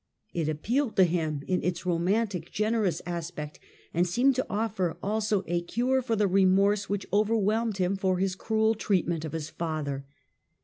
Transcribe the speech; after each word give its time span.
It 0.33 0.49
appealed 0.49 0.95
to 0.95 1.03
him 1.03 1.43
in 1.47 1.59
accession. 1.63 1.73
j^g 1.73 1.85
romantic, 1.93 2.51
generous 2.51 3.03
aspect, 3.05 3.59
and 3.93 4.07
seemed 4.07 4.33
to 4.37 4.45
offer 4.49 4.97
also 5.03 5.43
a 5.45 5.61
cure 5.61 6.01
for 6.01 6.15
the 6.15 6.25
remorse 6.27 6.89
which 6.89 7.05
overwhelmed 7.13 7.77
him 7.77 7.95
for 7.95 8.17
his 8.17 8.33
cruel 8.35 8.73
treatment 8.73 9.23
of 9.25 9.33
his 9.33 9.51
father. 9.51 10.07